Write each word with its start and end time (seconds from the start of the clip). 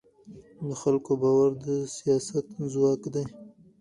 د 0.67 0.69
خلکو 0.81 1.11
باور 1.21 1.51
د 1.65 1.65
سیاست 1.97 2.47
ځواک 2.73 3.01
دی 3.13 3.25